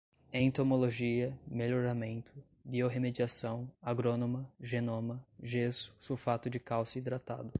[0.33, 2.33] entomologia, melhoramento,
[2.65, 7.49] biorremediação, agrônoma, genoma, gesso, sulfato de cálcio hidratado